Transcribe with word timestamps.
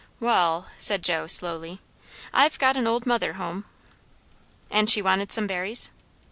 "Wall," 0.19 0.65
said 0.79 1.03
Joe 1.03 1.27
slowly, 1.27 1.79
"I've 2.33 2.57
got 2.57 2.75
an 2.75 2.87
old 2.87 3.05
mother 3.05 3.33
hum." 3.33 3.65
"And 4.71 4.89
she 4.89 4.99
wanted 4.99 5.31
some 5.31 5.45
berries?" 5.45 5.91